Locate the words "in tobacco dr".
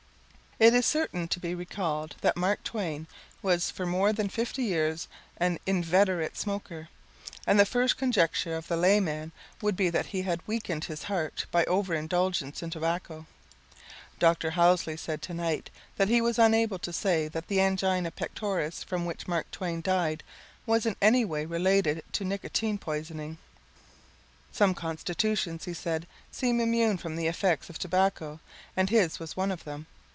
12.61-14.51